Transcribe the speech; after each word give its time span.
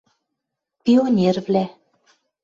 Пионервлӓ 0.83 1.65